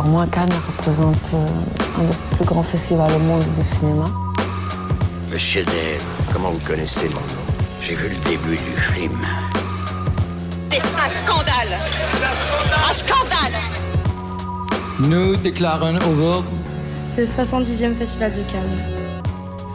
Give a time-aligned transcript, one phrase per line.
[0.00, 1.46] pour moi, Cannes représente euh,
[1.98, 4.06] un des plus grands festivals au monde du cinéma.
[5.30, 7.44] Monsieur Dave, comment vous connaissez mon nom?
[7.82, 9.20] J'ai vu le début du film.
[10.70, 11.78] C'est un scandale
[12.72, 13.60] Un scandale
[15.00, 16.44] Nous déclarons au
[17.18, 18.99] le 70e Festival de Cannes.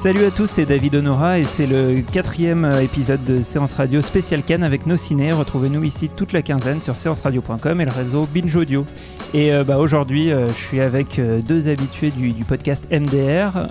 [0.05, 4.01] Salut à tous, c'est David Honora et c'est le quatrième euh, épisode de Séance Radio
[4.01, 5.31] spécial Cannes avec nos ciné.
[5.31, 8.85] Retrouvez-nous ici toute la quinzaine sur séanceradio.com et le réseau Binge Audio.
[9.33, 13.67] Et euh, bah, aujourd'hui, euh, je suis avec deux habitués du, podcast MDR.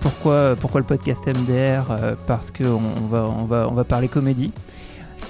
[0.00, 4.52] pourquoi, le podcast MDR Parce qu'on on va parler comédie.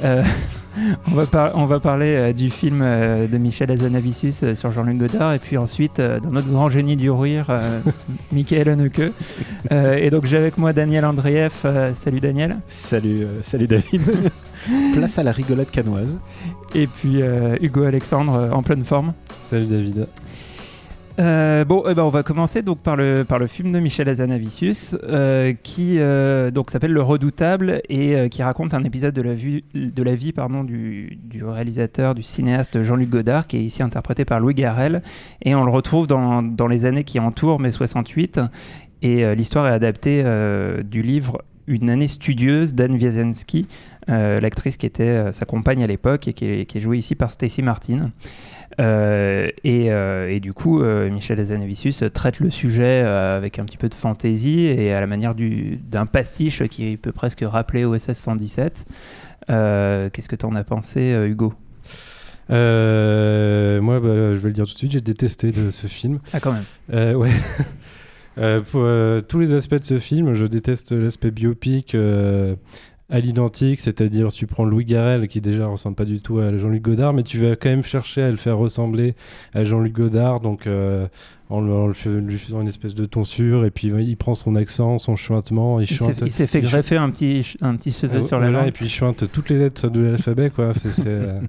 [1.06, 4.98] on, va on va parler euh, du film euh, de Michel Azanavicius euh, sur Jean-Luc
[4.98, 7.46] Godard et puis ensuite dans notre grand génie du rire,
[8.32, 9.12] Michael Haneke.
[9.70, 11.52] et donc j'ai avec moi Daniel Andreev.
[11.94, 12.56] salut Daniel.
[12.66, 14.02] Salut, salut David.
[14.94, 16.18] Place à la rigolade canoise.
[16.74, 17.20] Et puis
[17.60, 19.12] Hugo Alexandre en pleine forme.
[19.40, 20.06] Salut David.
[21.20, 24.08] Euh, bon, eh ben, on va commencer donc par le, par le film de Michel
[24.08, 29.62] Azanavicius euh, qui euh, s'appelle Le Redoutable et qui raconte un épisode de la, vie,
[29.74, 34.24] de la vie pardon, du, du réalisateur, du cinéaste Jean-Luc Godard qui est ici interprété
[34.24, 35.02] par Louis Garrel
[35.42, 38.40] et on le retrouve dans, dans les années qui entourent mai 68
[39.02, 40.24] et l'histoire est adaptée
[40.82, 43.66] du livre Une année studieuse d'Anne Wiazensky,
[44.08, 47.30] l'actrice qui était sa compagne à l'époque et qui est, qui est jouée ici par
[47.30, 48.10] Stacy Martin.
[48.80, 53.88] Euh, euh, et, du coup, euh, Michel Azanavicius traite le sujet avec un petit peu
[53.88, 58.84] de fantaisie et à la manière d'un pastiche qui peut presque rappeler OSS 117.
[59.48, 61.54] Qu'est-ce que tu en as pensé, Hugo?
[62.48, 66.18] Moi, bah, je vais le dire tout de suite, j'ai détesté de ce film.
[66.32, 67.16] Ah, quand même.
[67.16, 67.32] ouais.
[68.70, 68.86] pour
[69.28, 71.96] tous les aspects de ce film, je déteste l'aspect biopic
[73.10, 76.82] à l'identique, c'est-à-dire tu prends Louis Garrel qui déjà ressemble pas du tout à Jean-Luc
[76.82, 79.14] Godard, mais tu vas quand même chercher à le faire ressembler
[79.52, 81.06] à Jean-Luc Godard, donc euh,
[81.50, 81.60] en,
[81.90, 85.86] lui faisant une espèce de tonsure, et puis il prend son accent, son chuintement, il,
[85.86, 86.22] chante.
[86.22, 88.68] Il s'est fait greffer un petit, un petit cheveu sur la langue.
[88.68, 90.72] Et puis il chante toutes les lettres de l'alphabet, quoi.
[91.06, 91.40] Euh,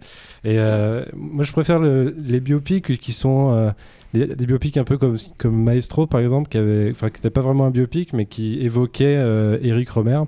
[0.43, 3.73] et euh, moi je préfère les biopics qui sont
[4.13, 7.41] des biopics un peu comme, comme Maestro par exemple, qui avait, enfin qui n'était pas
[7.41, 9.15] vraiment un biopic, mais qui évoquait
[9.61, 10.19] Eric Romer.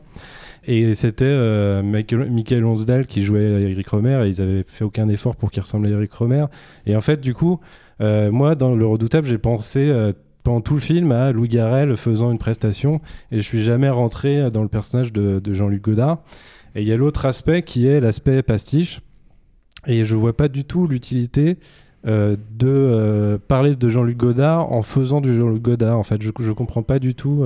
[0.68, 5.38] Et c'était euh, Michael, Lonsdale qui jouait Eric Romer et ils avaient fait aucun effort
[5.38, 6.46] pour qu'il ressemble à Eric Romer.
[6.86, 7.62] Et en fait, du coup,
[8.02, 10.12] euh, moi, dans Le Redoutable, j'ai pensé euh,
[10.44, 13.00] pendant tout le film à Louis Garrel faisant une prestation
[13.32, 16.20] et je suis jamais rentré dans le personnage de, Jean-Luc Godard.
[16.76, 19.02] Et il y a l'autre aspect qui est l'aspect pastiche.
[19.86, 21.58] Et je vois pas du tout l'utilité
[22.04, 25.98] de parler de Jean-Luc Godard en faisant du Jean-Luc Godard.
[25.98, 27.46] En fait, je, je comprends pas du tout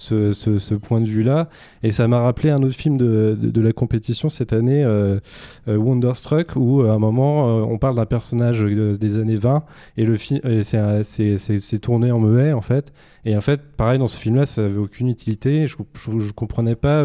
[0.00, 1.48] ce, point de vue-là.
[1.82, 5.20] Et ça m'a rappelé un autre film de, de, la compétition cette année, euh,
[5.68, 9.64] euh, Wonderstruck, où à un moment, euh, on parle d'un personnage des années 20
[9.96, 12.92] et le film, c'est tourné en muet, en fait.
[13.24, 15.66] Et en fait, pareil, dans ce film-là, ça avait aucune utilité.
[15.66, 15.76] Je,
[16.18, 17.04] je, comprenais pas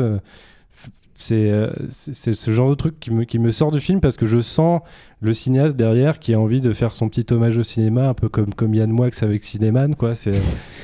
[1.17, 4.39] c'est ce genre de truc qui me, qui me sort du film parce que je
[4.39, 4.81] sens
[5.21, 8.29] le cinéaste derrière qui a envie de faire son petit hommage au cinéma, un peu
[8.29, 10.13] comme, comme Yann Moix avec Cinéman, quoi.
[10.13, 10.31] C'est,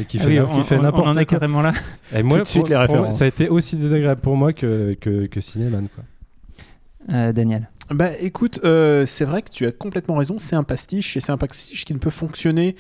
[0.08, 1.12] qui ah fait, qui fait n'importe quoi.
[1.12, 1.74] On en est carrément là.
[2.16, 3.18] Et moi, Tout de suite, les références.
[3.18, 6.04] ça a été aussi désagréable pour moi que, que, que Cinéman, quoi.
[7.14, 7.68] Euh, Daniel.
[7.90, 11.32] Bah écoute, euh, c'est vrai que tu as complètement raison, c'est un pastiche et c'est
[11.32, 12.76] un pastiche qui ne peut fonctionner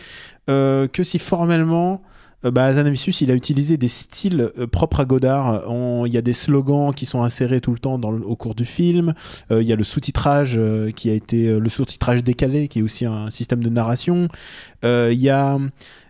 [0.49, 2.10] euh, que si formellement euh,
[2.43, 5.63] bah, Zanavicius, il a utilisé des styles euh, propres à Godard.
[6.05, 9.13] Il y a des slogans qui sont insérés tout le temps au cours du film.
[9.51, 10.59] Euh, il y a le sous-titrage
[10.95, 14.27] qui a été le sous-titrage décalé, qui est aussi un système de narration.
[14.83, 15.57] Il y a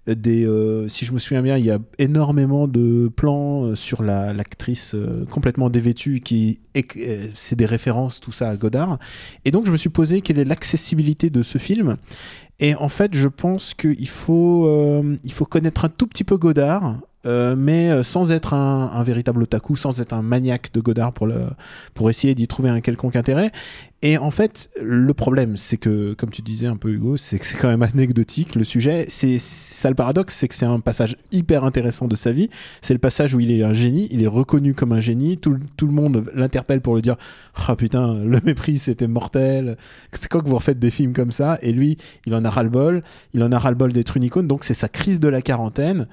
[0.07, 0.47] des,
[0.87, 4.95] si je me souviens bien, il y a énormément de plans sur l'actrice
[5.29, 6.59] complètement dévêtue qui
[7.35, 8.97] c'est des références tout ça à Godard.
[9.45, 11.97] Et donc je me suis posé quelle est l'accessibilité de ce film
[12.61, 16.99] et en fait, je pense qu'il faut, euh, faut connaître un tout petit peu Godard,
[17.25, 21.13] euh, mais euh, sans être un, un, véritable otaku, sans être un maniaque de Godard
[21.13, 21.43] pour, le,
[21.93, 23.51] pour essayer d'y trouver un quelconque intérêt.
[24.03, 27.45] Et en fait, le problème, c'est que, comme tu disais un peu Hugo, c'est que
[27.45, 29.05] c'est quand même anecdotique le sujet.
[29.09, 32.49] C'est ça le paradoxe, c'est que c'est un passage hyper intéressant de sa vie.
[32.81, 35.37] C'est le passage où il est un génie, il est reconnu comme un génie.
[35.37, 37.15] Tout, tout le monde l'interpelle pour le dire
[37.67, 39.77] Ah putain, le mépris c'était mortel.
[40.13, 43.03] C'est quoi que vous refaites des films comme ça Et lui, il en a ras-le-bol.
[43.35, 44.47] Il en a ras-le-bol d'être une icône.
[44.47, 46.07] Donc c'est sa crise de la quarantaine.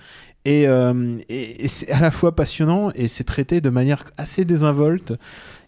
[0.48, 5.12] Et, euh, et c'est à la fois passionnant et c'est traité de manière assez désinvolte.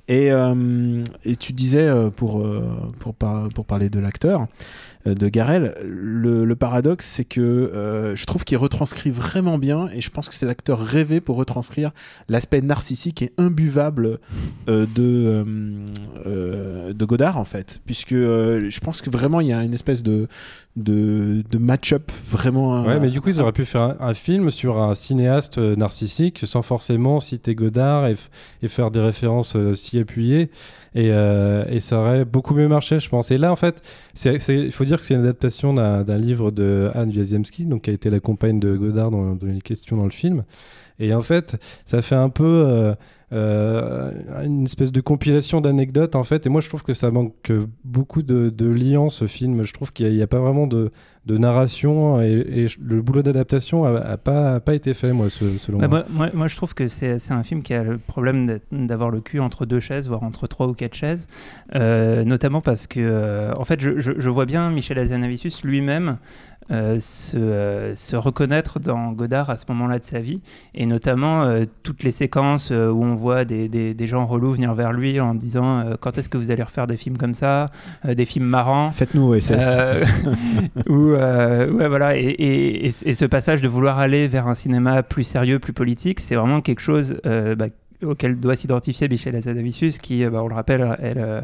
[0.09, 1.05] Et, euh,
[1.39, 2.43] tu disais, euh, pour,
[2.99, 4.47] pour, par- pour parler de l'acteur,
[5.05, 10.29] de Garel, le, paradoxe, c'est que je trouve qu'il retranscrit vraiment bien, et je pense
[10.29, 11.93] que c'est l'acteur rêvé pour retranscrire
[12.29, 14.19] l'aspect narcissique et imbuvable
[14.67, 15.45] de,
[16.27, 17.81] de Godard, en fait.
[17.87, 20.29] Puisque je pense que vraiment, il y a une espèce de,
[20.77, 22.85] de, de match-up vraiment.
[22.85, 25.75] Ouais, mais du coup, ils auraient pu faire un, un film sur un cinéaste euh,
[25.77, 28.15] narcissique sans forcément citer Godard et,
[28.63, 30.51] et faire des références euh, si appuyées.
[30.95, 33.31] Et, euh, et ça aurait beaucoup mieux marché, je pense.
[33.31, 33.83] Et là, en fait,
[34.25, 37.91] il faut dire que c'est une adaptation d'un d'un livre de Anne Wiazemski, donc qui
[37.91, 40.45] a été la compagne de Godard dans, dans les questions dans le film.
[40.99, 41.57] Et en fait,
[41.87, 42.95] ça fait un peu euh,
[43.33, 46.47] une espèce de compilation d'anecdotes, en fait.
[46.47, 47.53] Et moi, je trouve que ça manque
[47.85, 49.65] beaucoup de, de liant, ce film.
[49.65, 50.91] Je trouve qu'il n'y a, pas vraiment de,
[51.27, 55.59] de narration et, le boulot d'adaptation a, a pas, a pas été fait, moi, ce-
[55.59, 56.05] selon Bah, moi.
[56.11, 59.39] moi, moi, je trouve que c'est un film qui a le problème d'avoir le cul
[59.41, 61.27] entre deux chaises, voire entre trois ou quatre chaises,
[61.77, 66.17] Euh, notamment parce que, euh, en fait, je, je- je vois bien Michel Hazanavicius lui-même
[66.71, 70.41] euh, se, euh, se reconnaître dans Godard à ce moment-là de sa vie,
[70.75, 72.75] et notamment euh, toutes les séquences où
[73.05, 76.39] on voit des, des- des gens relous venir vers lui en disant quand est-ce que
[76.39, 77.71] vous allez refaire des films comme ça,
[78.07, 78.91] des films marrants?
[78.93, 79.53] Faites-nous OSS.
[80.89, 85.03] Ou ouais voilà et, et- et- et ce passage de vouloir aller vers un cinéma
[85.03, 87.67] plus sérieux plus politique c'est vraiment quelque chose bah,
[88.03, 91.41] auquel doit s'identifier Michel Hazanavicius qui bah, on le rappelle euh,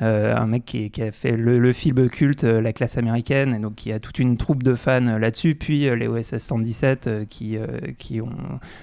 [0.00, 3.58] un mec qui, qui a fait le, le film culte euh, La classe américaine et
[3.58, 7.06] donc qui a toute une troupe de fans euh, là-dessus puis euh, les OSS 117
[7.06, 7.66] euh, qui, euh,
[7.98, 8.30] qui ont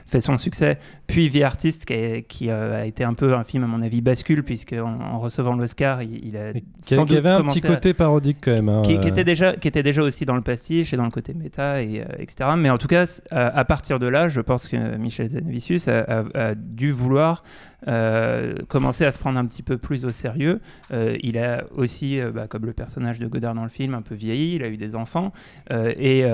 [0.05, 3.43] fait son succès puis Vie artiste qui, a, qui, euh, a été un peu un
[3.43, 6.63] film à mon avis bascule puisque en, en recevant l'Oscar il, il a Qui,
[6.95, 8.69] sans qui doute avait un petit à- côté parodique quand même.
[8.69, 9.01] hein, qui, euh.
[9.01, 12.01] était déjà, qui était déjà aussi dans le pastiche et dans le côté méta, et,
[12.01, 12.49] euh, etc.
[12.57, 15.99] Mais en tout cas, à, à partir de là, je pense que Michel Zanavicius a,
[16.01, 17.43] a- a dû vouloir
[17.87, 20.59] euh, commencer à se prendre un petit peu plus au sérieux.
[20.91, 24.01] Euh, il a aussi, euh, bah, comme le personnage de Godard dans le film, un
[24.01, 25.33] peu vieilli, il a eu des enfants,
[25.71, 26.25] euh, et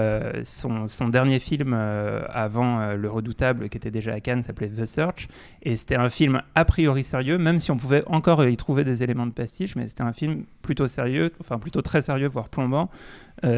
[0.43, 5.27] son, dernier film avant Le Redoutable, qui était déjà à Cannes, s'appelait The Search,
[5.63, 9.03] et c'était un film a priori sérieux, même si on pouvait encore y trouver des
[9.03, 12.89] éléments de pastiche, mais c'était un film plutôt sérieux, enfin plutôt très sérieux, voire plombant,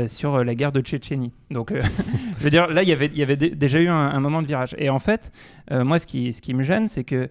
[0.08, 1.32] sur la guerre de Tchétchénie.
[1.52, 1.74] Donc,
[2.40, 4.76] je veux dire, là, il y avait- déjà eu un, moment de virage.
[4.78, 5.32] Et en fait,
[5.72, 7.30] moi, ce qui, me gêne, c'est que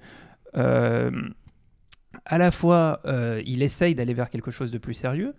[0.55, 5.35] à la fois, euh, il essaye d'aller vers quelque chose de plus sérieux,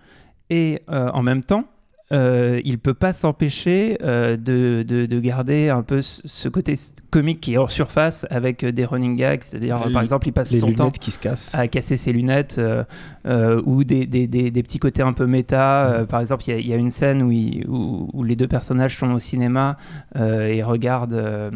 [0.49, 1.65] et euh, en même temps,
[2.13, 6.75] euh, il peut pas s'empêcher euh, de, de- de garder un peu ce côté
[7.09, 10.31] comique qui est hors surface avec euh, des running gags, c'est-à-dire euh, par exemple il
[10.31, 11.55] passe les son temps qui se cassent.
[11.55, 16.05] à casser ses lunettes euh, ou des, des, des, des petits côtés un peu méta.
[16.09, 18.35] Par exemple, il y a- il y, a une scène où, il- où, où les
[18.35, 19.77] deux personnages sont au cinéma
[20.15, 21.51] et regardent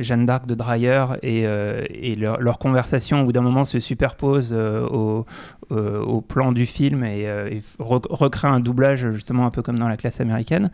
[0.00, 4.52] Jeanne d'Arc de Dreyer et, et leur, leur conversation au bout d'un moment se superpose
[4.52, 5.24] au,
[5.70, 9.88] au plan du film et, et re- recrée un doublage justement un peu comme dans
[9.92, 10.70] la classe américaine.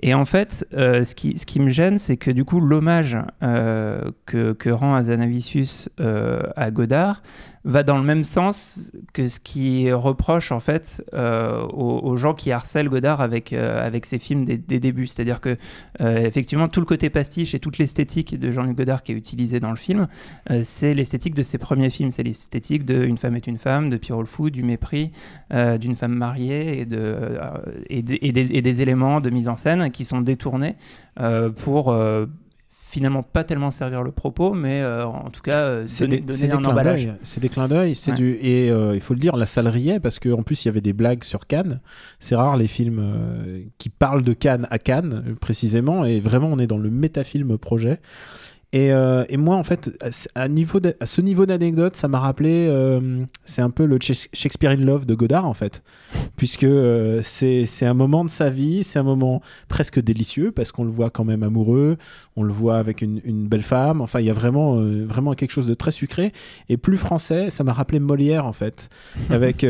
[0.00, 4.52] Et en fait, euh, ce, qui, me gêne, c'est que du coup, l'hommage euh, que,
[4.52, 7.22] que rend Azanavicius euh, à Godard
[7.64, 12.52] va dans le même sens que ce qui reproche en fait euh, aux, gens qui
[12.52, 15.06] harcèlent Godard avec, euh, avec ses films des, débuts.
[15.06, 15.56] C'est-à-dire que
[16.00, 19.60] euh, effectivement, tout le côté pastiche et toute l'esthétique de Jean-Luc Godard qui est utilisée
[19.60, 20.08] dans le film,
[20.62, 22.10] c'est l'esthétique de ses premiers films.
[22.10, 25.10] C'est l'esthétique de Une femme est une femme, de Pierrot le Fou, du mépris,
[25.50, 27.38] d'une femme mariée et, de,
[27.88, 30.76] et, des- éléments de mise en scène qui sont détournés
[31.56, 31.94] pour
[32.94, 36.26] finalement pas tellement servir le propos, mais euh, en tout cas euh, C'est donner, des,
[36.26, 37.08] donner c'est un emballage.
[37.24, 37.96] C'est des clins d'œil.
[37.96, 38.16] C'est Ouais.
[38.16, 40.70] du et euh, il faut le dire, la salle riait parce qu'en plus il y
[40.70, 41.80] avait des blagues sur Cannes.
[42.20, 43.02] C'est rare les films
[43.78, 47.98] qui parlent de Cannes à Cannes précisément et vraiment on est dans le métafilm projet.
[48.74, 52.08] Et, euh, et moi en fait à ce- niveau de- à ce niveau d'anecdote ça
[52.08, 55.82] m'a rappelé euh, c'est un peu le Shakes- Shakespeare in Love de Godard en fait
[56.36, 60.82] puisque euh, c'est un moment de sa vie c'est un moment presque délicieux parce qu'on
[60.84, 61.98] le voit quand même amoureux
[62.36, 64.00] on le voit avec une, une belle femme.
[64.00, 66.32] Enfin, il y a vraiment, vraiment quelque chose de très sucré
[66.68, 67.48] et plus français.
[67.50, 68.88] Ça m'a rappelé Molière en fait,
[69.30, 69.64] avec.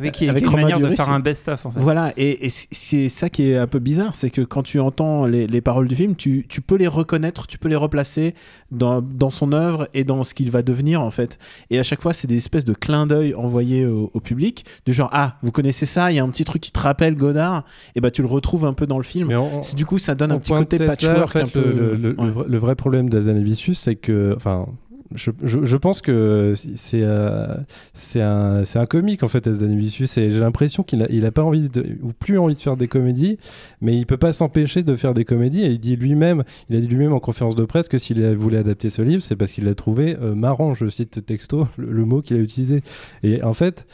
[0.00, 1.80] Euh, Oui, qui, avec qui est une manière de faire un best-of en fait.
[1.80, 5.46] Voilà, et, c'est ça qui est un peu bizarre, c'est que quand tu entends les,
[5.46, 8.34] les paroles du film, tu, tu peux les reconnaître, tu peux les replacer
[8.70, 11.38] dans, dans son œuvre et dans ce qu'il va devenir en fait.
[11.70, 14.92] Et à chaque fois, c'est des espèces de clins d'œil envoyés au, au public, du
[14.92, 17.64] genre ah, vous connaissez ça, il y a un petit truc qui te rappelle Godard,
[17.94, 19.30] et bah tu le retrouves un peu dans le film.
[19.32, 21.60] On- Du coup, ça donne un petit côté là, patchwork en fait, un peu.
[21.60, 22.30] Le, le- le ouais.
[22.30, 24.66] vrai- le vrai problème d'Azanavicius, c'est que, enfin,
[25.14, 27.56] je, pense que c'est euh,
[27.94, 30.14] c'est un, comique en fait, Azanavicius.
[30.14, 31.68] J'ai l'impression qu'il a, il a pas envie
[32.02, 33.38] ou plus envie de faire des comédies,
[33.80, 35.62] mais il peut pas s'empêcher de faire des comédies.
[35.62, 38.88] Il dit lui-même, il a dit lui-même en conférence de presse que s'il voulait adapter
[38.88, 40.74] ce livre, c'est parce qu'il l'a trouvé euh, marrant.
[40.74, 42.82] Je cite texto le, mot qu'il a utilisé.
[43.22, 43.86] Et en fait.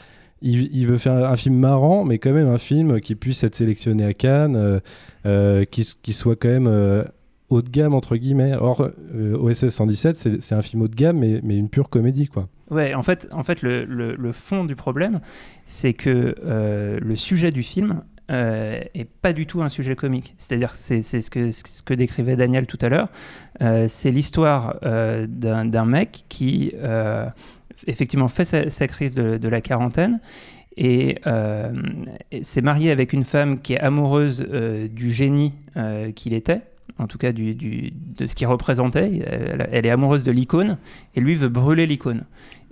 [0.43, 4.05] Il, veut faire un film marrant, mais quand même un film qui puisse être sélectionné
[4.05, 4.81] à Cannes,
[5.25, 6.67] euh, qui, soit quand même
[7.49, 8.55] haut de gamme entre guillemets.
[8.55, 8.81] Or,
[9.15, 12.49] euh, OSS 117, c'est un film haut de gamme, mais, mais une pure comédie quoi.
[12.69, 15.21] Ouais, en fait, en fait le, le- fond du problème,
[15.65, 20.33] c'est que euh, le sujet du film euh, est pas du tout un sujet comique.
[20.37, 23.07] C'est-à-dire c'est ce que, ce que décrivait Daniel tout à l'heure.
[23.61, 26.73] Euh, c'est l'histoire d'un mec qui,
[27.87, 30.19] effectivement, fait sa, crise de, la quarantaine
[30.75, 31.19] et,
[32.41, 34.45] s'est marié avec une femme qui est amoureuse
[34.91, 35.53] du génie
[36.15, 36.63] qu'il était.
[36.99, 39.21] En tout cas, du, du- de ce qu'il représentait.
[39.25, 40.77] Elle, elle est amoureuse de l'icône
[41.15, 42.23] et lui veut brûler l'icône.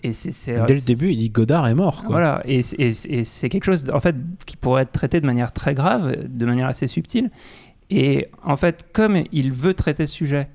[0.03, 2.01] Et c'est c'est- Dès le début, il dit Godard est mort.
[2.01, 2.09] Quoi.
[2.09, 4.15] voilà, et c'est quelque chose en fait
[4.45, 7.29] qui pourrait être traité de manière très grave, de manière assez subtile.
[7.89, 10.47] Et en fait, comme il veut traiter ce sujet,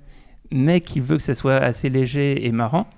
[0.51, 2.89] mais qu'il veut que ça soit assez léger et marrant,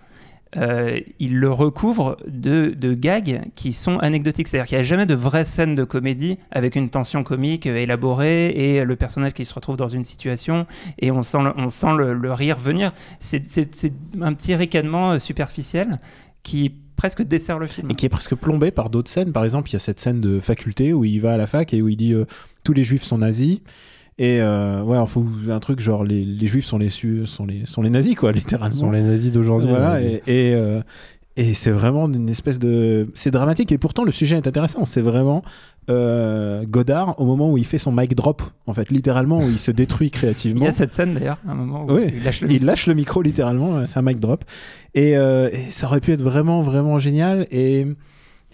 [0.56, 4.48] euh, il le recouvre de, de gags qui sont anecdotiques.
[4.48, 8.48] C'est-à-dire qu'il n'y a jamais de vraie scène de comédie avec une tension comique élaborée
[8.50, 10.66] et le personnage qui se retrouve dans une situation
[10.98, 12.92] et on sent le, on sent le, rire venir.
[13.20, 13.42] C'est
[14.20, 15.96] un petit ricanement euh, superficiel
[16.42, 17.90] qui presque dessert le film.
[17.90, 19.32] Et qui est presque plombé par d'autres scènes.
[19.32, 21.72] Par exemple, il y a cette scène de faculté où il va à la fac
[21.72, 22.26] et où il dit euh,
[22.64, 23.60] tous les juifs sont nazis.
[24.18, 27.82] Et euh, ouais, enfin, un truc genre les, les juifs sont les, sont, les, sont
[27.82, 28.76] les nazis, quoi, littéralement.
[28.76, 29.70] sont les nazis d'aujourd'hui.
[29.70, 30.80] Voilà, et, et, euh,
[31.36, 33.08] et c'est vraiment une espèce de.
[33.14, 34.84] C'est dramatique, et pourtant le sujet est intéressant.
[34.84, 35.42] C'est vraiment
[35.88, 39.58] euh, Godard au moment où il fait son mic drop, en fait, littéralement, où il
[39.58, 40.64] se détruit Il créativement.
[40.66, 42.12] y a cette scène d'ailleurs, un moment où Oui.
[42.14, 44.44] il lâche le Il lâche le micro littéralement, c'est un mic drop.
[44.94, 47.46] Et, et ça aurait pu être vraiment, vraiment génial.
[47.50, 47.86] Et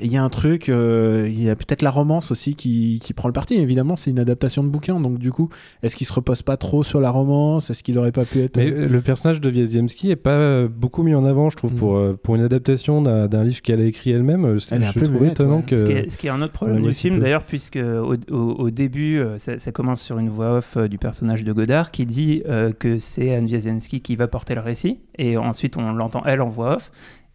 [0.01, 3.13] il y a un truc, euh, il y a peut-être la romance aussi qui, qui
[3.13, 3.55] prend le parti.
[3.55, 5.49] Évidemment, c'est une adaptation de bouquin, donc du coup,
[5.83, 7.71] est-ce qu'il se repose pas trop sur la romance?
[7.71, 8.57] Est-ce qu'il aurait pas pu être.
[8.57, 11.73] Mais euh, le personnage de Wieziemski est pas euh, beaucoup mis en avant, je trouve,
[11.73, 11.77] Mm.
[11.77, 14.59] pour, euh, pour une adaptation d'un d'un livre qu'elle a écrit elle-même.
[14.61, 15.63] c'est- Elle est un je peu trouve étonnant ouais.
[15.63, 15.77] que.
[15.77, 17.23] Ce qui, est, ce qui est un autre problème du film peu.
[17.23, 21.45] d'ailleurs, puisque au, au- au début, ça, ça commence sur une voix off du personnage
[21.45, 25.37] de Godard qui dit euh, que c'est Anne Wiesenski qui va porter le récit, et
[25.37, 26.91] ensuite on l'entend elle en voix off.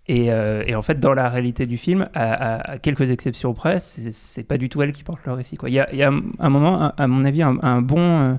[0.08, 4.44] Et, euh, et en fait, dans la réalité du film, à, quelques exceptions près, c'est
[4.44, 5.58] pas du tout elle qui porte le récit.
[5.66, 8.34] Il y a, un moment, à- mon avis, un, un bon, euh,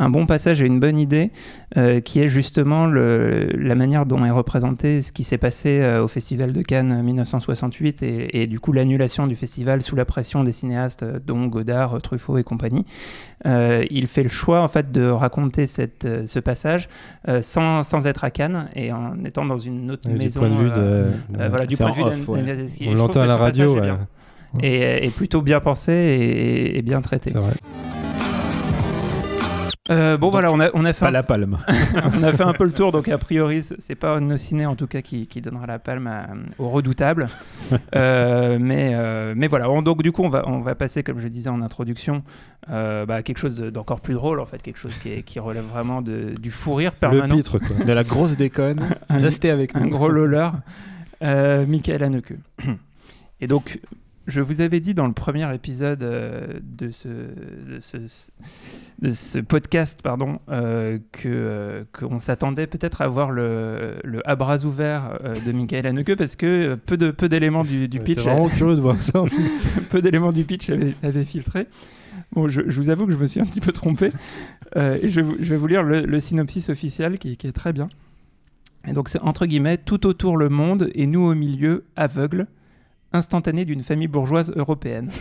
[0.00, 1.32] un bon passage et une bonne idée
[1.76, 6.02] euh, qui est justement le- la manière dont est représenté ce qui s'est passé euh,
[6.04, 10.44] au Festival de Cannes 1968 et, et du coup l'annulation du festival sous la pression
[10.44, 12.86] des cinéastes euh, dont Godard, euh, Truffaut et compagnie.
[13.46, 16.88] Euh, il fait le choix en fait de raconter cette, euh, ce passage
[17.28, 20.40] euh, sans, sans être à Cannes et en étant dans une autre euh, du maison.
[20.40, 21.40] point de vue euh, de.
[21.40, 22.66] euh, voilà, du point de vue off, ouais.
[22.86, 23.80] on l'entend à la passage radio.
[23.80, 23.90] ouais.
[24.62, 27.30] Et, plutôt bien pensé et, et bien traité.
[27.32, 27.52] C'est vrai.
[29.90, 31.56] Euh, bon voilà, on a, on a fait Pas un la palme.
[32.14, 34.76] on a fait un peu le tour, donc a priori, c'est pas nos ciné en
[34.76, 36.26] tout cas qui, qui donnera la palme à-
[36.58, 37.26] au redoutable.
[37.94, 41.20] Euh, mais, euh, mais voilà, On- donc du coup, on va, on va passer, comme
[41.20, 42.22] je disais en introduction,
[42.70, 45.22] euh, bah, à quelque chose de- d'encore plus drôle, en fait, quelque chose qui, est-
[45.22, 47.36] qui relève vraiment de, du fou rire Le permanent.
[47.36, 47.84] pitre, quoi.
[47.84, 48.80] De la grosse déconne.
[49.08, 49.82] Un- Restez avec nous.
[49.82, 50.48] un gros loller,
[51.22, 52.34] euh, Michael Haneke.
[53.40, 53.80] Et donc,
[54.28, 57.96] je vous avais dit dans le premier épisode euh, de, ce, de, ce,
[59.02, 64.36] de ce podcast pardon, euh, que, euh, qu'on s'attendait peut-être à voir le, le à
[64.36, 68.04] bras ouverts euh, de Michael Haneke parce que peu, de, peu d'éléments du, du Ouais,
[68.04, 69.24] pitch vraiment curieux de voir ça.
[69.88, 71.66] peu d'éléments du pitch avaient, avaient filtré.
[72.32, 74.10] Bon, je, je vous avoue que je me suis un petit peu trompé.
[74.76, 77.52] Et je, vais vous- je vais vous lire le, le synopsis officiel qui, qui est
[77.52, 77.88] très bien.
[78.86, 82.46] Et donc, c'est entre guillemets tout autour le monde et nous au milieu, aveugles,
[83.12, 85.10] instantané d'une famille bourgeoise européenne.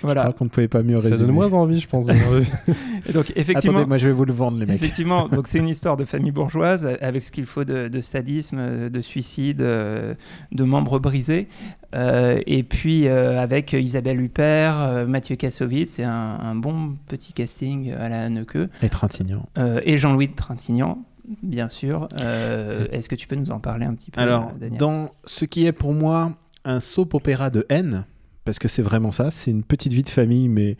[0.00, 0.20] Je voilà.
[0.20, 1.26] crois qu'on ne pouvait pas mieux Ça résumer.
[1.28, 2.06] donne moins envie, je pense.
[3.08, 4.76] Et donc, effectivement, Attendez, moi je vais vous le vendre, les mecs.
[4.76, 8.90] Effectivement, donc c'est une histoire de famille bourgeoise avec ce qu'il faut de, de sadisme,
[8.90, 10.14] de suicide, euh,
[10.52, 11.48] de membres brisés.
[11.94, 16.10] Euh, et puis euh, avec Isabelle Huppert, Mathieu Kassovitz, c'est un,
[16.42, 18.58] un bon petit casting à la Haneke.
[18.82, 19.48] Et Trintignant.
[19.56, 20.98] Euh, et Jean-Louis de Trintignant,
[21.42, 22.08] bien sûr.
[22.20, 24.78] Euh, Est-ce que tu peux nous en parler un petit peu, Alors, Daniel?
[24.78, 26.32] dans ce qui est pour moi
[26.68, 28.04] un soap opéra de haine,
[28.44, 30.76] parce que c'est vraiment ça, c'est une petite vie de famille, mais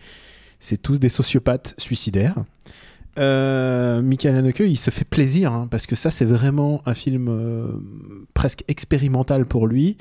[0.61, 2.45] c'est tous des sociopathes suicidaires.
[3.19, 7.29] euh, Michael Haneke, il se fait plaisir, hein, parce que ça, c'est vraiment un film
[7.29, 7.67] euh,
[8.33, 9.97] presque expérimental pour lui.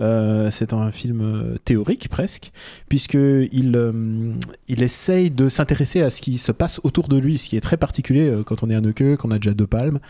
[0.00, 2.50] Euh, c'est un film théorique presque,
[2.88, 4.32] puisqu'il euh,
[4.68, 7.60] il essaye de s'intéresser à ce qui se passe autour de lui, ce qui est
[7.60, 10.00] très particulier quand on est Haneke, qu'on a déjà deux palmes.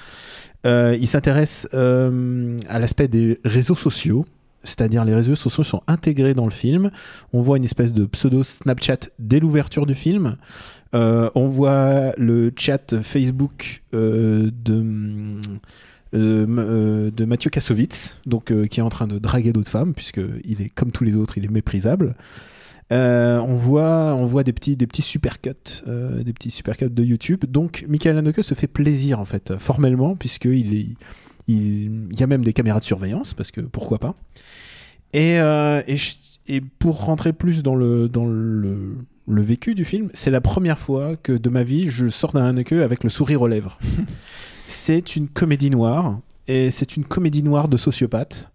[0.64, 4.24] Il s'intéresse à l'aspect des réseaux sociaux,
[4.64, 6.90] c'est-à-dire les réseaux sociaux sont intégrés dans le film.
[7.32, 10.36] On voit une espèce de pseudo Snapchat dès l'ouverture du film.
[10.94, 14.84] Euh, on voit le chat Facebook euh, de,
[16.14, 20.68] euh, de Mathieu Kassovitz, donc, qui est en train de draguer d'autres femmes, puisqu'il est
[20.68, 22.14] comme tous les autres, il est méprisable.
[22.90, 27.46] On voit, on voit des petits, des petits supercuts, des petits supercuts de YouTube.
[27.48, 30.88] Donc, Michael Haneke se fait plaisir en fait, formellement, puisqu'il est,
[31.48, 34.14] il, il y a même des caméras de surveillance, parce que pourquoi pas.
[35.12, 38.96] Et, euh, et, je- et pour rentrer plus dans le, dans le,
[39.28, 42.46] le vécu du film, c'est la première fois que de ma vie je sors d'un
[42.46, 43.78] Haneke avec le sourire aux lèvres.
[44.68, 46.18] c'est une comédie noire,
[46.48, 48.48] et c'est une comédie noire de sociopathe.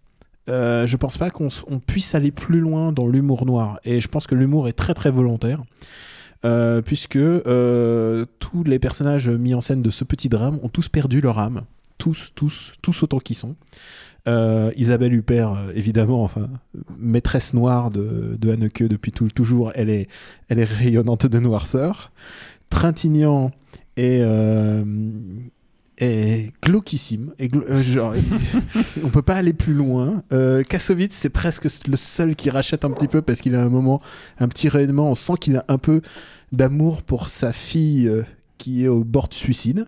[0.49, 1.49] Euh, je pense pas qu'on
[1.85, 5.11] puisse aller plus loin dans l'humour noir, et je pense que l'humour est très très
[5.11, 5.61] volontaire.
[6.45, 10.87] euh, puisque euh, tous les personnages mis en scène de ce petit drame ont tous
[10.87, 11.63] perdu leur âme,
[11.97, 13.55] tous, tous, tous autant qu'ils sont.
[14.27, 16.49] Euh, Isabelle Huppert, euh, évidemment, enfin,
[16.97, 20.07] maîtresse noire de, de depuis tout, toujours, elle est,
[20.49, 22.11] elle est rayonnante de noirceur.
[22.69, 23.51] Trintignant
[23.95, 24.83] est, euh,
[25.97, 27.33] est glauquissime.
[27.39, 28.13] Et glo- genre,
[29.03, 30.21] on peut pas aller plus loin.
[30.33, 33.69] Euh, Kassovitz, c'est presque le seul qui rachète un petit peu parce qu'il a un
[33.69, 34.01] moment,
[34.39, 35.09] un petit rayonnement.
[35.09, 36.01] On sent qu'il a un peu
[36.51, 38.11] d'amour pour sa fille
[38.57, 39.85] qui est au bord du suicide.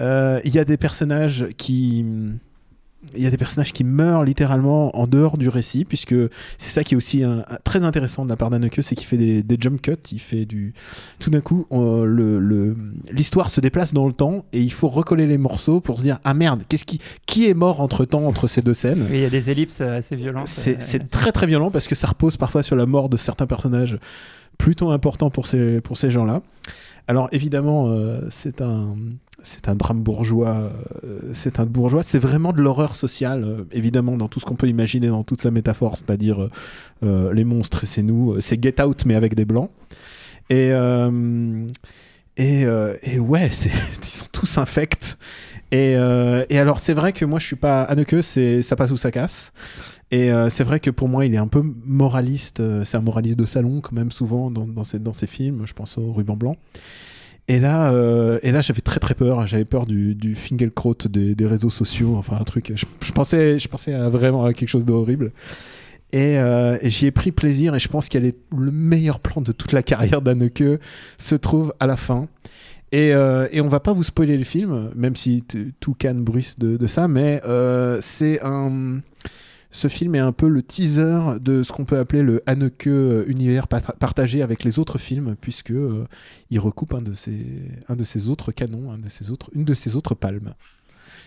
[0.00, 2.04] Euh, Il y a des personnages qui
[3.14, 6.14] il y a des personnages qui meurent littéralement en dehors du récit, puisque
[6.58, 9.06] c'est ça qui est aussi un- un- très intéressant de la part d'Anneke, c'est qu'il
[9.06, 10.74] fait des, des jump cuts, il fait du...
[11.20, 12.76] Tout d'un coup, on- le- le-
[13.12, 16.18] l'histoire se déplace dans le temps et il faut recoller les morceaux pour se dire,
[16.24, 19.06] ah merde, qu'est-ce qui, qui est mort entre-temps entre ces deux scènes?
[19.12, 20.48] Il y a des ellipses euh, assez violentes.
[20.48, 23.46] c'est euh, très très violent parce que ça repose parfois sur la mort de certains
[23.46, 23.98] personnages
[24.58, 26.42] plutôt importants pour ces, pour ces gens-là.
[27.06, 28.96] Alors évidemment, euh, c'est un,
[29.46, 30.72] c'est un drame bourgeois.
[31.04, 32.02] euh, c'est un bourgeois.
[32.02, 35.40] C'est vraiment de l'horreur sociale, euh, évidemment, dans tout ce qu'on peut imaginer, dans toute
[35.40, 36.48] sa métaphore, c'est-à-dire
[37.04, 38.40] euh, les monstres c'est nous.
[38.40, 39.70] C'est Get Out mais avec des blancs.
[40.50, 40.72] Et
[42.38, 42.66] et,
[43.18, 43.48] ouais,
[43.98, 45.16] ils sont tous infects.
[45.70, 47.88] Et, alors c'est vrai que moi je suis pas
[48.22, 49.52] c'est ça passe ou ça casse.
[50.10, 52.62] Et c'est vrai que pour moi, il est un peu moraliste.
[52.84, 55.62] c'est un moraliste de salon, quand même, souvent, dans, dans, ses, dans ses films.
[55.66, 56.56] Je pense au Ruban Blanc.
[57.48, 59.46] Et là, euh, et là j'avais très très peur.
[59.46, 60.34] J'avais peur du, du
[61.08, 62.16] des, réseaux sociaux.
[62.16, 62.72] Enfin, un truc.
[62.74, 65.32] Je, pensais, je pensais vraiment à quelque chose d'horrible.
[66.12, 67.74] Et, euh, et j'y ai pris plaisir.
[67.74, 70.80] Et je pense a les- le meilleur plan de toute la carrière d'Anneke
[71.18, 72.28] se trouve à la fin.
[72.92, 75.44] Et, euh, et on va pas vous spoiler le film, même si
[75.80, 79.00] tout Cannes bruisse de, de ça, mais euh, c'est un.
[79.76, 83.24] Ce film est un peu le teaser de ce qu'on peut appeler le Haneke euh,
[83.28, 86.06] univers partagé avec les autres films, puisque euh,
[86.48, 87.44] il recoupe un de ses,
[87.86, 90.54] un de ses autres canons, un de ses autres, une de ses autres palmes.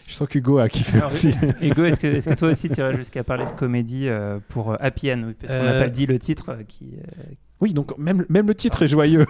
[0.08, 1.30] Je sens qu'Hugo a kiffé Alors, aussi.
[1.62, 5.34] Hugo, est-ce que, toi aussi tu irais jusqu'à parler de comédie euh, pour Happy End
[5.40, 6.96] Parce qu'on n'a Euh, pas dit le titre qui.
[6.98, 7.22] euh,
[7.62, 9.28] Oui, donc même, même le titre est joyeux.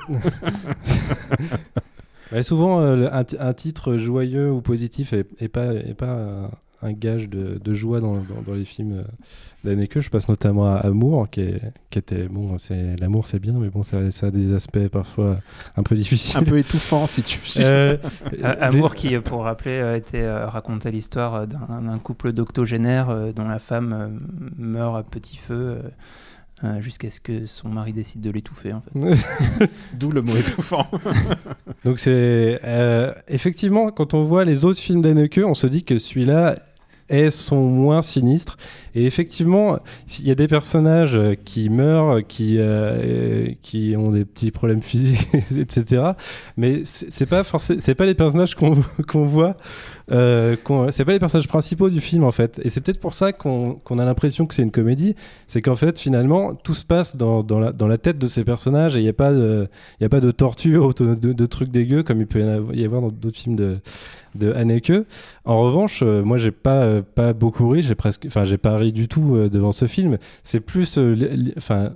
[2.32, 6.50] Ouais, souvent, euh, un, ti- un titre joyeux ou positif est, est pas, est pas
[6.82, 9.04] un, gage de, de joie dans, dans, dans les films euh,
[9.64, 10.00] d'Anneke.
[10.00, 12.58] Je passe notamment à Amour, qui, est, qui était bon.
[12.58, 15.38] C'est l'amour, c'est bien, mais bon, ça, ça a des aspects parfois
[15.78, 16.38] un peu difficiles.
[16.40, 17.98] un peu étouffant, si tu Euh,
[18.44, 23.10] A- Amour qui, euh, pour rappeler, euh, était euh, racontait l'histoire euh, d'un couple d'octogénaires
[23.10, 24.08] euh, dont la femme euh,
[24.58, 25.82] meurt à petit feu euh,
[26.66, 28.74] euh, jusqu'à ce que son mari décide de l'étouffer.
[28.74, 29.70] En fait.
[29.94, 30.86] D'où le mot étouffant.
[31.86, 35.98] Donc c'est euh, effectivement quand on voit les autres films d'Anneke, on se dit que
[36.00, 36.58] celui-là
[37.10, 38.58] est son moins sinistre.
[38.96, 39.78] Et effectivement,
[40.20, 44.82] il y a des personnages euh, qui meurent, qui euh, qui ont des petits problèmes
[44.82, 46.12] physiques, etc.
[46.58, 49.58] Mais c'est pas forcément, c'est pas les personnages qu'on qu'on voit.
[50.12, 50.56] Euh,
[50.92, 52.60] c'est pas les personnages principaux du film en fait.
[52.64, 55.16] Et c'est peut-être pour ça qu'on qu'on a l'impression que c'est une comédie.
[55.48, 58.44] C'est qu'en fait finalement tout se passe dans, dans, la, dans la tête de ces
[58.44, 59.68] personnages et il n'y a pas de
[60.02, 62.44] a pas de torture de, de- de trucs dégueux comme il peut
[62.74, 63.78] y avoir dans d'autres films de,
[64.36, 64.94] de Haneke.
[65.46, 68.78] En revanche, euh, moi, j'ai pas, euh, pas beaucoup ri, j'ai presque, enfin, j'ai pas
[68.78, 70.18] ri du tout euh, devant ce film.
[70.44, 71.00] C'est plus,
[71.58, 71.92] enfin,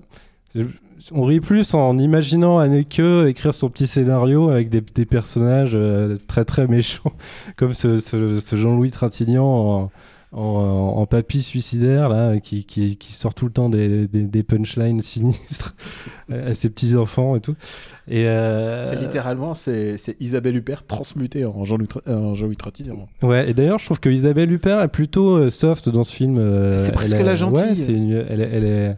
[1.12, 5.78] on rit plus en imaginant Haneke écrire son petit scénario avec des, personnages
[6.28, 7.13] très très méchants,
[7.56, 8.00] comme ce,
[8.56, 9.89] Jean-Louis Trintignant
[10.34, 14.43] en, en papy suicidaire là, qui, qui, qui sort tout le temps des, des, des
[14.43, 15.76] punchlines sinistres
[16.32, 17.56] à ses petits enfants et tout.
[18.08, 23.08] Et euh, C'est littéralement c'est Isabelle Huppert transmutée en Jean-Louis Jean-Louis Trintignant.
[23.22, 26.38] Ouais, et d'ailleurs, je trouve que Isabelle Huppert est plutôt euh, soft dans ce film.
[26.38, 27.63] euh, C'est presque elle la gentille.
[27.63, 28.98] Ouais, c'est une- elle, elle est.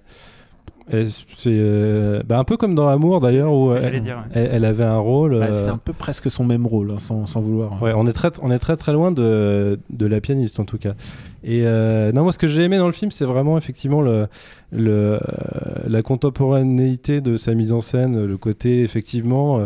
[0.94, 4.32] euh, bah, un peu comme dans Amour d'ailleurs, où elle, j'allais dire, ouais.
[4.34, 5.40] elle- elle avait un rôle.
[5.40, 7.82] Bah, euh, c'est un peu presque son même rôle, hein, sans, sans vouloir.
[7.82, 10.78] Ouais, on est très, on est très très loin de, de la pianiste en tout
[10.78, 10.94] cas.
[11.44, 14.28] Et euh, non, moi ce que j'ai aimé dans le film, c'est vraiment effectivement le,
[14.72, 15.20] le, euh,
[15.88, 19.66] la contemporanéité de sa mise en scène, le côté effectivement euh,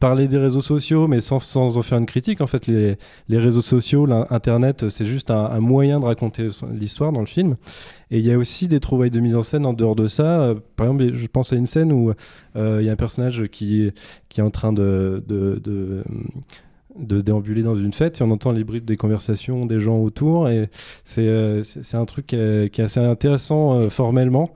[0.00, 2.40] parler des réseaux sociaux, mais sans, sans en faire une critique.
[2.40, 2.96] En fait, les,
[3.28, 7.56] les réseaux sociaux, Internet, c'est juste un, moyen de raconter l'histoire dans le film.
[8.10, 10.40] Et il y a aussi des trouvailles de mise en scène en dehors de ça.
[10.40, 12.12] Euh, par exemple, je pense à une scène où
[12.56, 13.90] euh, il y a un personnage qui,
[14.28, 15.60] qui est en train de, de,
[16.96, 20.48] de, déambuler dans une fête et on entend les bribes des conversations des gens autour.
[20.48, 20.68] Et
[21.04, 24.50] c'est euh, un truc qui est, assez intéressant formellement.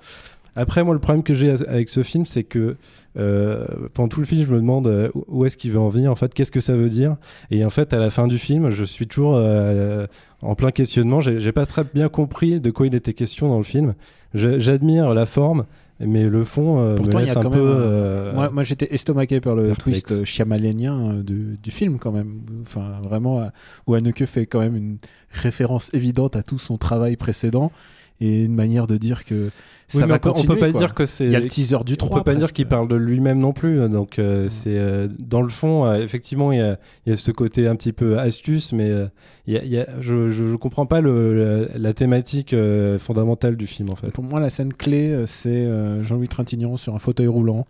[0.58, 2.76] Après, moi, le problème que j'ai avec ce film, c'est que
[3.16, 6.10] euh, pendant tout le film, je me demande euh, où est-ce qu'il veut en venir,
[6.10, 7.16] en fait, qu'est-ce que ça veut dire?
[7.50, 10.06] Et en fait, à la fin du film, je suis toujours euh,
[10.42, 11.20] en plein questionnement.
[11.20, 13.94] J'ai pas très bien compris de quoi il était question dans le film.
[14.34, 15.64] J'admire la forme,
[16.00, 17.58] mais le fond euh, Pourtant, me il y a laisse un quand peu.
[17.58, 20.02] même euh, Moi, moi j'étais estomaqué par le perplexe.
[20.02, 22.40] twist shyamalanien euh, du, du film quand même.
[22.62, 23.48] Enfin, vraiment,
[23.86, 24.98] où Haneke fait quand même une
[25.30, 27.72] référence évidente à tout son travail précédent
[28.20, 29.50] et une manière de dire que
[29.88, 30.52] ça mais va on peut- continuer.
[30.52, 30.80] on peut pas quoi.
[30.80, 31.24] dire que c'est.
[31.24, 32.16] Il y a le teaser du 3.
[32.16, 33.88] On peut pas dire qu'il parle de lui-même non plus.
[33.88, 37.16] Donc euh, c'est euh, dans le fond, euh, effectivement, il y, a, il y a
[37.16, 39.06] ce côté un petit peu astuce, mais euh,
[39.46, 42.52] il y a- il y a- je, je, je comprends pas le, la, la thématique
[42.54, 44.10] euh, fondamentale du film en fait.
[44.10, 47.66] Pour moi, la scène clé, c'est euh, Jean-Louis Trintignant sur un fauteuil roulant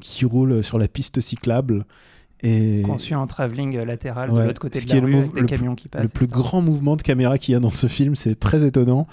[0.00, 1.84] qui roule sur la piste cyclable.
[2.44, 5.34] Et suit en travelling latéral Ouais, de l'autre côté ce de la rue move- avec
[5.34, 6.02] des le camions qui passent.
[6.02, 9.06] le plus grand mouvement de caméra qu'il y a dans ce film, c'est très étonnant.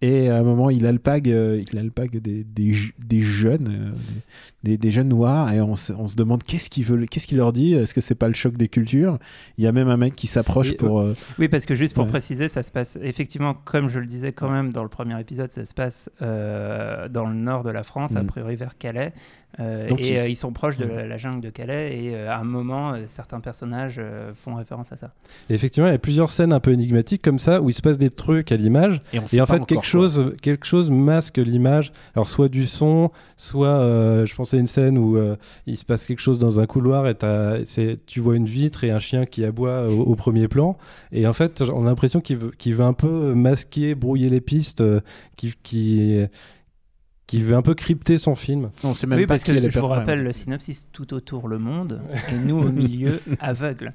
[0.00, 2.72] Et à un moment, il alpague, euh, il alpague des, des,
[3.04, 3.90] des jeunes, euh,
[4.62, 7.38] des, des jeunes noirs, et on se, on se demande qu'est-ce qu'il veut, qu'est-ce qu'il
[7.38, 7.74] leur dit.
[7.74, 9.18] Est-ce que c'est pas le choc des cultures?
[9.56, 11.00] Il y a même un mec qui s'approche pour.
[11.00, 12.10] euh, Oui, parce que juste pour Ouais.
[12.10, 15.50] préciser, ça se passe effectivement, comme je le disais quand même dans le premier épisode,
[15.50, 18.26] ça se passe dans le nord de la France, a Mm.
[18.26, 19.12] priori vers Calais.
[19.60, 20.88] Euh, Donc, et ils- euh, ils sont proches de Mm.
[20.88, 21.98] la, la jungle de Calais.
[21.98, 25.12] Et euh, à un moment, euh, certains personnages euh, font référence à ça.
[25.50, 27.82] Et effectivement, il y a plusieurs scènes un peu énigmatiques comme ça où il se
[27.82, 29.82] passe des trucs à l'image et en fait quelque quoi.
[29.82, 31.92] chose, quelque chose masque l'image.
[32.14, 35.34] Alors soit du son, soit euh, je pensais à une scène où euh,
[35.66, 37.14] il se passe quelque chose dans un couloir et
[38.06, 40.76] tu vois une vitre et un chien qui aboie au, au premier plan.
[41.10, 45.00] Et en fait, on a l'impression qu'il veut, un peu masquer, brouiller les pistes, euh,
[45.36, 46.20] qui, qui,
[47.28, 48.70] qui veut un peu crypter son film.
[48.82, 51.46] On sait même oui, pas parce que le je vous rappelle le synopsis tout autour
[51.46, 52.00] le monde
[52.32, 53.92] et nous au milieu aveugles.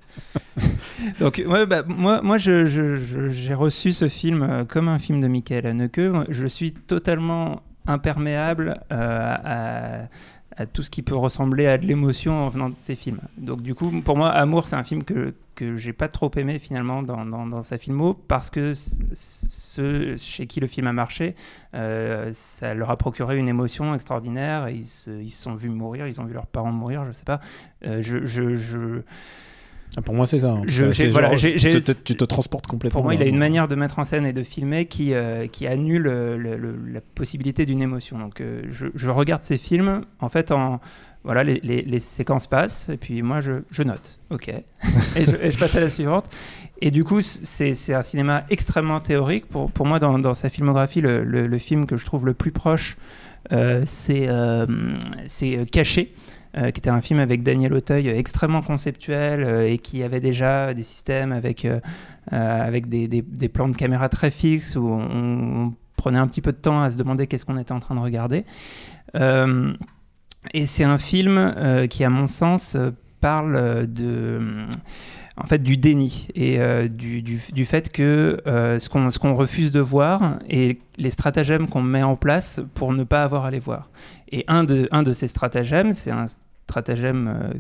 [1.20, 5.00] Donc ouais, bah, moi, moi je- je- je- j'ai reçu ce film euh, comme un
[5.00, 6.00] film de Michael Haneke.
[6.30, 10.08] Je suis totalement imperméable euh, à,
[10.56, 13.20] à tout ce qui peut ressembler à de l'émotion en venant de ces films.
[13.38, 16.60] Donc du coup, pour moi, Amour, c'est un film que que j'ai pas trop aimé
[16.60, 18.74] finalement dans, dans, dans sa filmo parce que
[19.14, 21.36] ceux chez qui le film a marché,
[21.76, 24.68] euh, ça leur a procuré une émotion extraordinaire.
[24.68, 27.26] et Ils se, ils sont vus mourir, ils ont vu leurs parents mourir, je sais
[27.26, 27.40] pas.
[27.86, 29.02] Euh, je, je, je-
[29.96, 30.54] Ah, Pour moi, c'est ça.
[30.54, 30.62] hein.
[30.66, 32.98] Je- voilà, genre, tu, te, te- tu te transportes complètement.
[33.00, 35.46] pour moi, il a une manière de mettre en scène et de filmer qui, euh,
[35.46, 38.18] qui annule le- le- la possibilité d'une émotion.
[38.18, 40.80] Donc, je, je regarde ces films, en fait, en
[41.24, 44.20] voilà, les, séquences passent, et puis moi, je, note.
[44.30, 44.50] Ok.
[45.16, 46.26] et, je, passe à la suivante.
[46.82, 49.46] Et du coup, c'est un cinéma extrêmement théorique.
[49.48, 52.98] Pour, moi, dans, sa filmographie, le, film que je trouve le plus proche,
[53.54, 54.66] euh, c'est euh,
[55.44, 56.14] euh, Caché.
[56.54, 61.32] qui était un film avec Daniel Auteuil extrêmement conceptuel et qui avait déjà des systèmes
[61.32, 61.66] avec,
[62.32, 66.82] avec des, plans de caméra très fixes où on prenait un petit peu de temps
[66.82, 68.44] à se demander qu'est-ce qu'on était en train de regarder.
[70.54, 74.40] Et c'est un film euh, qui, à mon sens, euh, parle euh, de,
[75.38, 80.40] en fait, du déni et du, du- fait que euh, ce qu'on refuse de voir
[80.50, 83.90] et les stratagèmes qu'on met en place pour ne pas avoir à les voir.
[84.32, 86.26] Et un de, un de ces stratagèmes, c'est un
[86.68, 87.52] stratagème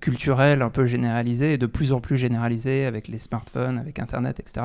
[0.00, 4.38] culturel un peu généralisé et de plus en plus généralisé avec les smartphones, avec Internet,
[4.38, 4.64] etc.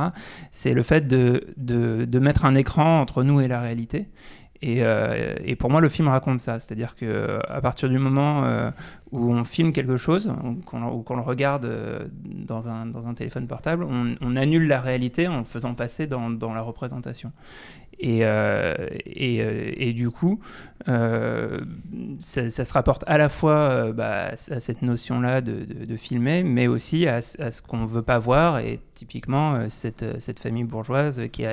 [0.52, 4.06] C'est le fait de, de, de mettre un écran entre nous et la réalité.
[4.62, 6.60] Et, euh, et pour moi, le film raconte ça.
[6.60, 8.72] C'est-à-dire que à partir du moment euh,
[9.12, 14.36] où on filme quelque chose, ou qu'on le regarde euh, dans un, téléphone portable, on,
[14.36, 17.32] annule la réalité en le faisant passer dans, la représentation.
[18.02, 18.76] Et, euh,
[19.18, 20.40] euh, du coup,
[20.86, 27.22] ça, se rapporte à la fois bah, à cette notion-là de, filmer, mais aussi à,
[27.22, 28.60] ce- qu'on ne veut pas voir.
[28.60, 31.44] Et typiquement, cette, famille bourgeoise qui,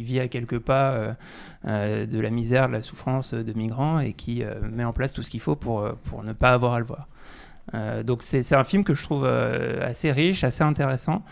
[0.00, 1.16] vit à quelques pas
[1.64, 5.30] de la misère, de la souffrance de migrants et qui met en place tout ce
[5.30, 7.08] qu'il faut pour, pour ne pas avoir à le voir.
[7.72, 11.22] Euh, donc c'est un film que je trouve euh, assez riche, assez intéressant.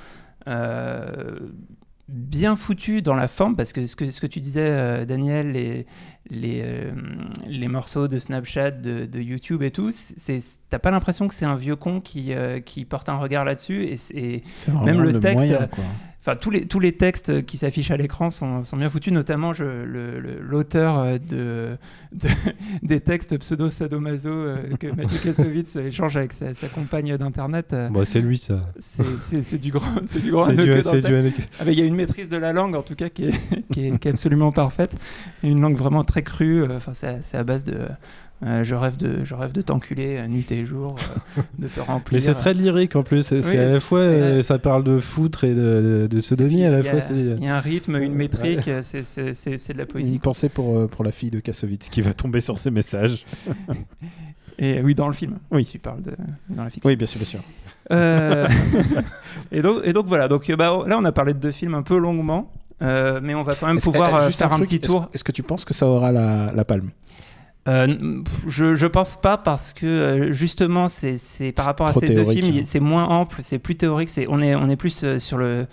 [0.49, 1.39] Euh,
[2.09, 5.87] bien foutu dans la forme parce que ce que, ce que tu disais Daniel les,
[6.29, 6.91] les,
[7.47, 11.47] les morceaux de Snapchat de, de YouTube et tout c'est t'as pas l'impression que c'est
[11.47, 12.35] un vieux con qui,
[12.67, 14.43] qui porte un regard là-dessus et,
[14.85, 15.69] même le, texte moyen.
[16.25, 19.53] Enfin, tous les, tous les textes qui s'affichent à l'écran sont, sont bien foutus, notamment
[20.41, 21.77] l'auteur euh, de,
[22.13, 22.29] de-
[22.87, 27.73] des textes pseudo-sadomaso euh, que Mathieu Kassovitz échange avec sa, sa compagne d'internet.
[27.73, 28.73] euh, Bon, c'est lui ça.
[28.79, 30.71] c'est- du grand, c'est du grand du, du.
[31.61, 33.33] Ah, mais il y a une maîtrise de la langue en tout cas qui est,
[33.73, 34.95] qui est, qui est absolument parfaite.
[35.43, 36.63] Une langue vraiment très crue.
[36.63, 37.79] euh, Enfin, c'est à base de.
[38.45, 40.97] Euh, je rêve de, je rêve de t'enculer euh, nuit et jour,
[41.39, 42.21] euh, de te remplir.
[42.21, 43.23] Mais c'est très lyrique en plus.
[43.23, 46.65] C'est Oui, c'est à la fois, euh, ça parle de foutre et de, de, sodomie.
[46.65, 47.15] À la Il y a- fois.
[47.15, 50.13] Il y a un rythme, une métrique, c'est- de la poésie.
[50.13, 53.25] Une pensée pour, pour la fille de Kassovitz qui va tomber sur ces messages.
[54.59, 55.39] Et oui, dans le film.
[55.51, 55.65] Oui.
[55.65, 56.13] Tu parles de
[56.49, 56.89] dans la fiction.
[56.89, 57.41] Oui, bien sûr, bien sûr.
[57.91, 58.47] Euh,
[59.53, 60.29] et, donc, et donc voilà.
[60.29, 62.51] Donc bah, là, on a parlé de deux films un peu longuement,
[62.81, 65.09] euh, mais on va quand même pouvoir euh, juste faire un, truc, petit tour.
[65.13, 66.91] Est-ce que tu penses que ça aura la, la palme?
[67.69, 72.25] Euh, je, je pense pas parce que euh, justement c'est par rapport à ces deux
[72.25, 72.63] films hein.
[72.65, 75.69] c'est moins ample c'est plus théorique c'est on est on est plus euh, sur le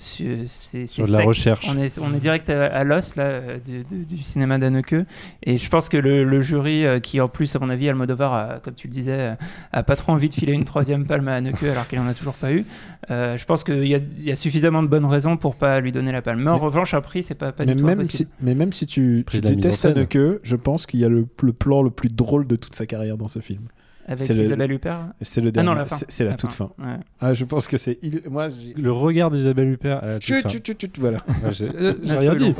[0.00, 1.28] sur, c'est- Sur c'est de la sec.
[1.28, 1.68] recherche.
[1.70, 4.94] on est on est direct à, à l'os là du, du- du cinéma d'Anneke
[5.42, 8.32] et je pense que le, le jury euh, qui en plus à mon avis Almodovar
[8.34, 9.34] a, comme tu le disais euh,
[9.72, 12.14] a pas trop envie de filer une troisième palme à Anneke alors qu'il en a
[12.14, 12.64] toujours pas eu
[13.10, 16.12] euh, je pense qu'il y y a suffisamment de bonnes raisons pour pas lui donner
[16.12, 18.04] la palme mais en Mais- revanche un prix c'est pas pas mais du tout même,
[18.04, 19.84] si, mais même si tu, détestes.
[19.84, 22.86] Haneke, je pense qu'il y a le, le plan le plus drôle de toute sa
[22.86, 23.62] carrière dans ce film.
[24.06, 25.68] Avec c'est le- Isabelle Huppert C'est le ah dernier.
[25.70, 26.70] non la fin c'est c'est la, toute fin.
[26.78, 26.96] ouais.
[27.20, 27.98] Ah, je pense que c'est.
[28.02, 28.74] il- Moi, j'ai.
[28.74, 30.02] Le regard d'Isabelle Huppert.
[30.02, 30.48] à la toute Chut, fin.
[30.48, 31.18] chut, chut, chut, voilà.
[31.44, 32.54] Ouais, J'ai euh, rien dit.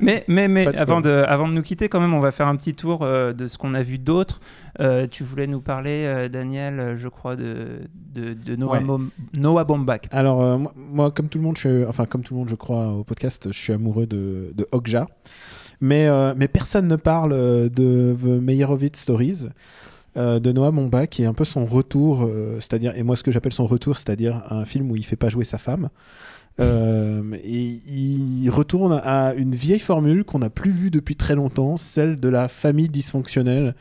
[0.00, 2.46] Mais, mais, mais de avant, de, avant de nous quitter, quand même, on va faire
[2.46, 4.38] un petit tour euh, de ce qu'on a vu d'autre.
[4.78, 7.80] Euh, tu voulais nous parler, euh, Daniel, euh, je crois, de,
[8.14, 8.80] de, de Noah, Ouais.
[8.84, 10.02] Mom- Noah Baumbach.
[10.12, 12.48] Alors, euh, moi, moi, comme tout le monde, je suis, enfin, comme tout le monde,
[12.48, 15.08] je crois, au podcast, je suis amoureux de, de Okja.
[15.80, 19.46] Mais, euh, mais personne ne parle euh, de The Meyerowitz Stories
[20.16, 22.28] euh, de Noah Baumbach, qui est un peu son retour,
[22.72, 25.44] et moi, ce que j'appelle son retour, c'est-à-dire un film où il fait pas jouer
[25.44, 25.90] sa femme.
[26.60, 32.18] Et il retourne à une vieille formule qu'on n'a plus vue depuis très longtemps, celle
[32.18, 33.76] de la famille dysfonctionnelle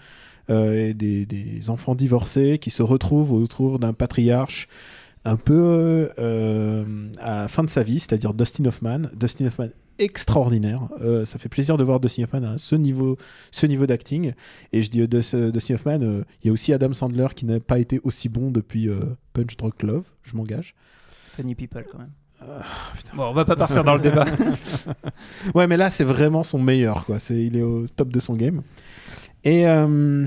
[0.50, 4.68] et des enfants divorcés qui se retrouvent autour d'un patriarche
[5.28, 6.86] un peu euh,
[7.20, 9.02] à la fin de sa vie, c'est-à-dire Dustin Hoffman.
[9.14, 9.68] Dustin Hoffman
[10.00, 10.88] extraordinaire.
[11.02, 13.18] Euh, ça fait plaisir de voir Dustin Hoffman à ce niveau,
[13.52, 14.34] ce niveau d'acting.
[14.72, 17.46] Et je dis euh, Dus- Dustin Hoffman, euh, il y a aussi Adam Sandler qui
[17.46, 19.00] n'a pas été aussi bon depuis euh,
[19.34, 20.76] Punch Drunk Love, je m'engage.
[21.36, 22.12] Funny People, quand même.
[22.40, 22.62] Ah.
[23.16, 24.26] Bon, on va pas partir dans le débat.
[25.56, 27.20] Ouais, mais là, c'est vraiment son meilleur, quoi.
[27.20, 28.62] C'est, il est au top de son game.
[29.44, 30.26] Et, euh,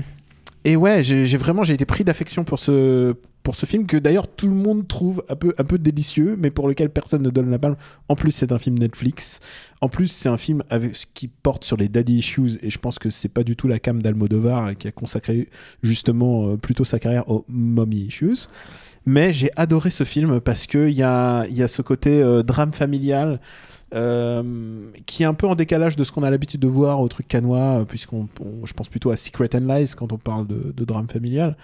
[0.63, 4.27] et ouais, j'ai, vraiment j'ai été pris d'affection pour ce, pour ce film que d'ailleurs
[4.27, 7.49] tout le monde trouve un peu, un peu délicieux, mais pour lequel personne ne donne
[7.49, 7.75] la palme.
[8.09, 9.39] En plus, c'est un film Netflix.
[9.81, 12.99] En plus, c'est un film avec, qui porte sur les daddy issues, et je pense
[12.99, 15.49] que c'est pas du tout la cam d'Almodovar qui a consacré
[15.81, 18.47] justement euh, plutôt sa carrière aux mommy issues.
[19.07, 22.43] Mais j'ai adoré ce film parce qu'il y a, il y a ce côté euh,
[22.43, 23.39] drame familial
[23.91, 27.27] qui est un peu en décalage de ce qu'on a l'habitude de voir au truc
[27.27, 30.85] canois, euh, puisqu'on, on- je pense plutôt à Secret and Lies quand on parle de,
[30.85, 31.57] drame familial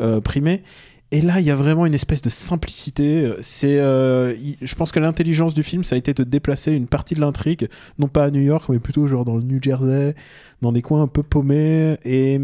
[0.00, 0.62] euh, primé.
[1.10, 3.30] Et là, il y a vraiment une espèce de simplicité.
[3.42, 7.14] C'est, euh, je pense que l'intelligence du film, ça a été de déplacer une partie
[7.14, 7.68] de l'intrigue,
[7.98, 10.14] non pas à New York, mais plutôt genre dans le New Jersey,
[10.62, 11.98] dans des coins un peu paumés.
[12.06, 12.40] Et,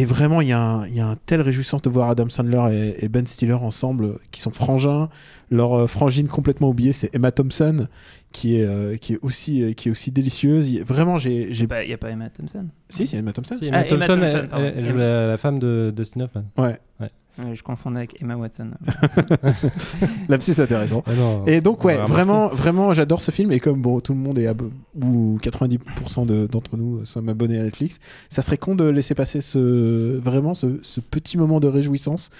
[0.00, 2.28] et vraiment, il y, a un, il y a un tel réjouissance de voir Adam
[2.28, 5.08] Sandler et, et Ben Stiller ensemble, qui sont frangins.
[5.50, 7.86] Leur euh, frangine complètement oubliée, c'est Emma Thompson,
[8.32, 10.70] qui est, euh, qui est, aussi, euh, qui est aussi délicieuse.
[10.70, 11.48] Il- Vraiment, j'ai.
[11.50, 12.66] Il n'y a pas Emma Thompson?
[12.88, 13.56] Si, il y a Emma Thompson.
[13.56, 14.64] Si, Ah, Emma Emma Thompson, elle, pardon.
[14.66, 16.44] elle- elle joue la, la femme de Dustin Hoffman.
[16.58, 17.10] Ouais, Ouais,
[17.54, 18.70] je confondais avec Emma Watson.
[20.40, 21.02] c'est intéressant.
[21.06, 23.52] Ah non, Et donc, on ouais, vraiment, vraiment, j'adore ce film.
[23.52, 24.70] Et comme bon, tout le monde est abo-
[25.00, 29.40] ou 90% de- d'entre nous sommes abonnés à Netflix, ça serait con de laisser passer
[29.40, 32.30] ce, vraiment ce, ce petit moment de réjouissance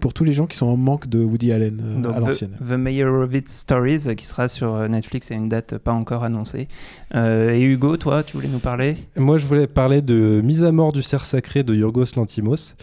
[0.00, 2.56] pour tous les gens qui sont en manque de Woody Allen euh, Donc, à l'ancienne.
[2.60, 6.24] The, The Meyerowitz Stories, euh, qui sera sur euh, Netflix à une date pas encore
[6.24, 6.66] annoncée.
[7.14, 8.96] Euh, et Hugo, toi, tu voulais nous parler?
[9.16, 12.74] Moi, je voulais parler de Mise à mort du cerf sacré de Yorgos Lantimos,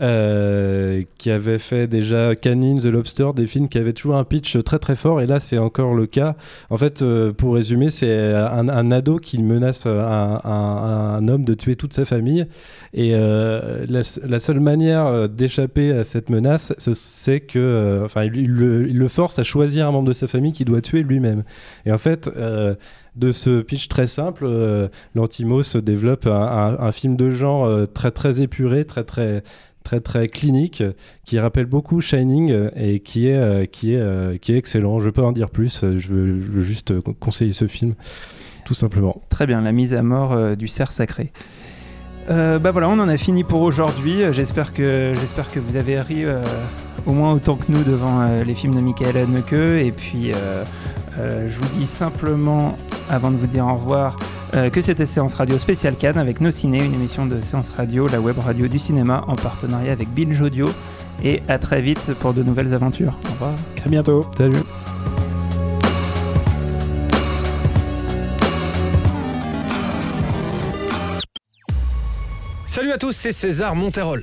[0.00, 4.56] euh, qui avait fait déjà Canine, The Lobster, des films qui avaient toujours un pitch
[4.64, 5.20] très très fort.
[5.20, 6.36] Et là, c'est encore le cas.
[6.70, 11.44] En fait, euh, pour résumer, c'est un, un ado qui menace un, un- un homme
[11.44, 12.46] de tuer toute sa famille.
[12.94, 18.24] Et euh, la, seule manière euh, d'échapper à cette menace, ce- c'est que, euh, enfin,
[18.24, 21.42] il, le, force à choisir un membre de sa famille qu'il doit tuer lui-même.
[21.84, 22.74] Et en fait, euh,
[23.16, 28.42] de ce pitch très simple, euh, Lantimos développe un, film de genre euh, très très
[28.42, 29.42] épuré, très très
[29.88, 30.82] très très clinique,
[31.24, 35.00] qui rappelle beaucoup Shining euh, et qui est euh, qui est euh, qui est excellent.
[35.00, 35.80] Je pas en dire plus.
[35.80, 37.94] Je veux, juste conseiller ce film,
[38.66, 39.22] tout simplement.
[39.30, 41.32] Très bien, la mise à mort du cerf sacré.
[42.28, 44.20] Bah voilà, on en a fini pour aujourd'hui.
[44.32, 46.26] J'espère que j'espère que vous avez ri
[47.06, 49.52] au moins autant que nous devant les films de Michael Haneke.
[49.54, 50.32] Et puis,
[51.16, 52.76] je vous dis simplement,
[53.08, 54.16] avant de vous dire au revoir,
[54.54, 58.08] euh, que c'était Séance Radio spéciale Cannes avec Nos Ciné, une émission de Séance Radio,
[58.08, 60.68] la web radio du cinéma, en partenariat avec Binge Audio.
[61.22, 63.14] Et à très vite pour de nouvelles aventures.
[63.28, 63.54] Au revoir.
[63.84, 64.24] À bientôt.
[64.36, 64.56] Salut.
[72.66, 74.22] Salut à tous, c'est César Monterol.